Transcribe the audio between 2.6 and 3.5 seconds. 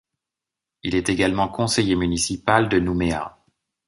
de Nouméa.